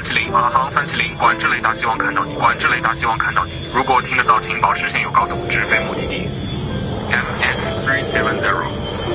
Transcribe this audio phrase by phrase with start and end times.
[0.00, 3.52] 三七零，马航三七零，管制雷达，希望看到你，管制雷达，希望看到你。
[3.74, 6.26] 如果听得到，请保持现有高度，直飞目的地。
[7.10, 8.64] MX three seven zero,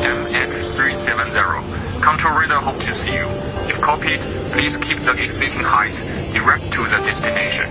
[0.03, 1.63] MX three seven zero,
[2.03, 3.25] control radar hope to see you.
[3.67, 4.19] If copied,
[4.53, 5.95] please keep the existing height
[6.31, 7.65] direct to the destination.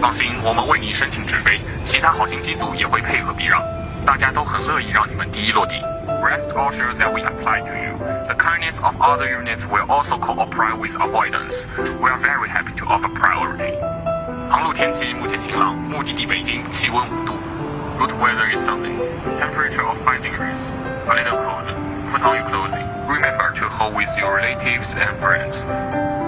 [0.00, 3.62] 放心，我们为你申请直飞，其他好心机组也会配合避让，
[4.06, 5.74] 大家都很乐意让你们第一落地。
[6.21, 7.97] Rest assured that we apply to you.
[8.27, 11.67] The kindness of other units will also cooperate with avoidance.
[11.77, 13.77] We are very happy to offer priority.
[14.49, 17.33] 航路天气目前晴朗，目的地北京，气温五度。
[17.97, 18.97] Route weather is sunny.
[19.37, 20.59] Temperature of 5 degrees.
[21.07, 21.67] A little cold.
[22.11, 22.87] Put on your clothing.
[23.07, 25.63] Remember to hold with your relatives and friends.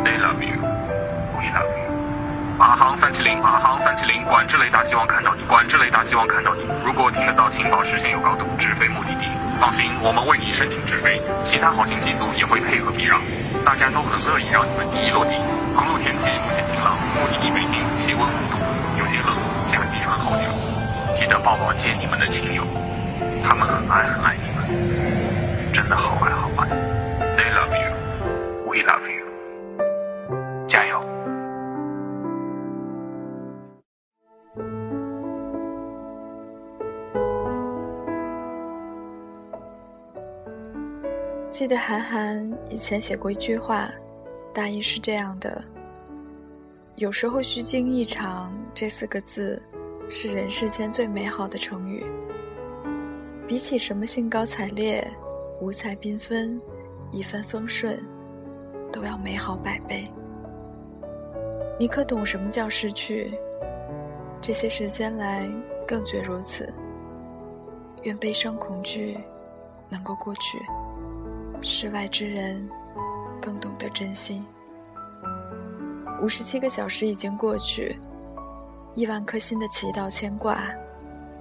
[0.03, 0.61] They love you.
[1.37, 1.86] We love you.
[2.58, 6.66] 马航三七零，马航三七零，管制雷达，希望看到你，管制雷达，希望看到你。
[6.84, 9.28] 如果听得到，请保持现有高度，直飞目的地。
[9.60, 13.20] 放心，我们为你申请直飞，其他好心机组也会配合避让，
[13.64, 15.38] 大家都很乐意让你们第一落地。
[15.76, 18.58] 航路天气目前晴朗，目的地北京，气温五度，
[18.98, 19.30] 有些冷，
[19.68, 20.50] 夏季穿厚点。
[21.14, 22.66] 记得抱抱接你们的亲友，
[23.46, 26.97] 他们很爱很爱你们，真的好爱好爱。
[41.50, 43.90] 记得韩寒以前写过一句话，
[44.52, 45.64] 大意是这样的：
[46.96, 49.60] 有时候虚惊一场这四个字，
[50.10, 52.04] 是人世间最美好的成语。
[53.46, 55.02] 比起什么兴高采烈、
[55.62, 56.60] 五彩缤纷、
[57.10, 57.98] 一帆风顺，
[58.92, 60.06] 都要美好百倍。
[61.80, 63.32] 你可懂什么叫失去？
[64.38, 65.48] 这些时间来，
[65.86, 66.70] 更觉如此。
[68.02, 69.16] 愿悲伤恐惧
[69.88, 70.58] 能够过去。
[71.60, 72.68] 世外之人，
[73.40, 74.44] 更懂得珍惜。
[76.22, 77.98] 五十七个小时已经过去，
[78.94, 80.58] 亿万颗心的祈祷牵挂，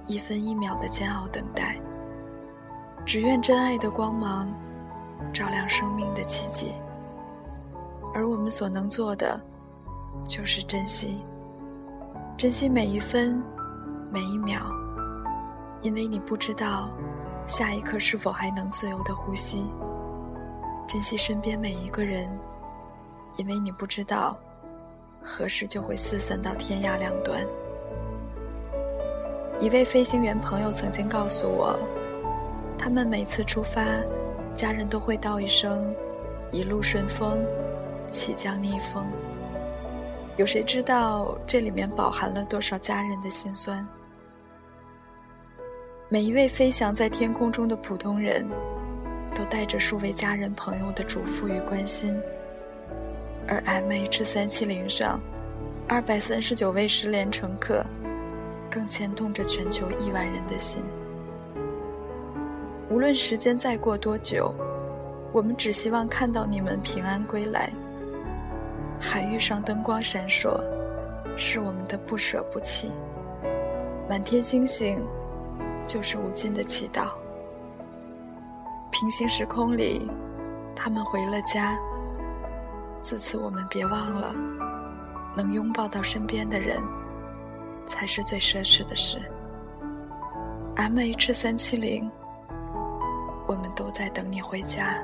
[0.06, 1.76] 一分一秒的煎熬等待。
[3.04, 4.52] 只愿真爱的光芒，
[5.32, 6.74] 照亮生命的奇迹。
[8.12, 9.40] 而我们所能做的，
[10.28, 11.24] 就是珍惜，
[12.36, 13.42] 珍惜每一分，
[14.10, 14.60] 每一秒，
[15.80, 16.90] 因为你不知道，
[17.46, 19.70] 下一刻是否还能自由的呼吸。
[20.88, 22.26] 珍惜身边每一个人，
[23.36, 24.34] 因为你不知道
[25.22, 27.44] 何时就会四散到天涯两端。
[29.60, 31.78] 一位飞行员朋友曾经告诉我，
[32.78, 33.84] 他们每次出发，
[34.54, 35.94] 家人都会道一声
[36.50, 37.44] “一路顺风，
[38.10, 39.06] 起降逆风”。
[40.38, 43.86] 有谁知道这里面饱含了多少家人的心酸？
[46.08, 48.48] 每一位飞翔在天空中的普通人。
[49.50, 52.14] 带着数位家人朋友的嘱咐与关心，
[53.46, 55.20] 而 MH 三七零上
[55.88, 57.84] 二百三十九位失联乘客，
[58.70, 60.84] 更牵动着全球亿万人的心。
[62.90, 64.54] 无论时间再过多久，
[65.32, 67.70] 我们只希望看到你们平安归来。
[69.00, 70.60] 海域上灯光闪烁，
[71.36, 72.88] 是我们的不舍不弃；
[74.08, 74.98] 满天星星，
[75.86, 77.08] 就是无尽的祈祷。
[78.90, 80.10] 平行时空里，
[80.74, 81.78] 他们回了家。
[83.00, 84.34] 自此，我们别忘了，
[85.36, 86.82] 能拥抱到身边的人，
[87.86, 89.20] 才是最奢侈的事。
[90.76, 92.10] M H 三七零，
[93.46, 94.94] 我们都在等你回家。